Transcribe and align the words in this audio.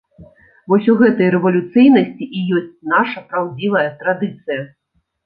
Вось 0.71 0.87
у 0.93 0.93
гэтай 1.01 1.27
рэвалюцыйнасці 1.35 2.23
і 2.39 2.41
ёсць 2.61 2.87
наша 2.95 3.21
праўдзівая 3.29 3.85
традыцыя. 4.01 4.65